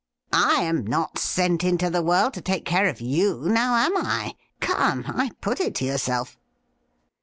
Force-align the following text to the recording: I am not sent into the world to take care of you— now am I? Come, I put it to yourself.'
I 0.33 0.61
am 0.63 0.87
not 0.87 1.19
sent 1.19 1.63
into 1.63 1.91
the 1.91 2.01
world 2.01 2.33
to 2.33 2.41
take 2.41 2.65
care 2.65 2.87
of 2.87 3.01
you— 3.01 3.41
now 3.45 3.75
am 3.75 3.95
I? 3.97 4.33
Come, 4.59 5.03
I 5.05 5.29
put 5.41 5.59
it 5.59 5.75
to 5.75 5.85
yourself.' 5.85 6.39